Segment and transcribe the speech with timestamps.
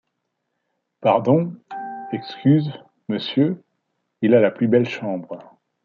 [1.01, 1.53] Pardon,
[2.11, 2.73] excuse,
[3.07, 3.63] monsieur,
[4.23, 5.37] il a la plus belle chambre.